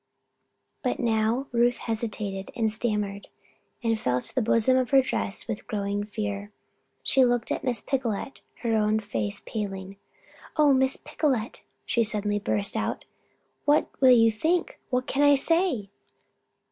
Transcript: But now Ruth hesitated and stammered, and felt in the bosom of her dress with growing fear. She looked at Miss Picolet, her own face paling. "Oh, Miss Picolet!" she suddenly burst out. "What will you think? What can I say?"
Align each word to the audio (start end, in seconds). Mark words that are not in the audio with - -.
But 0.81 0.99
now 0.99 1.45
Ruth 1.51 1.77
hesitated 1.77 2.49
and 2.55 2.71
stammered, 2.71 3.27
and 3.83 3.99
felt 3.99 4.31
in 4.31 4.33
the 4.33 4.49
bosom 4.51 4.75
of 4.75 4.89
her 4.89 5.03
dress 5.03 5.47
with 5.47 5.67
growing 5.67 6.03
fear. 6.05 6.51
She 7.03 7.23
looked 7.23 7.51
at 7.51 7.63
Miss 7.63 7.83
Picolet, 7.83 8.41
her 8.61 8.75
own 8.75 8.99
face 8.99 9.41
paling. 9.45 9.97
"Oh, 10.57 10.73
Miss 10.73 10.97
Picolet!" 10.97 11.61
she 11.85 12.03
suddenly 12.03 12.39
burst 12.39 12.75
out. 12.75 13.05
"What 13.65 13.89
will 14.01 14.09
you 14.09 14.31
think? 14.31 14.79
What 14.89 15.05
can 15.05 15.21
I 15.21 15.35
say?" 15.35 15.91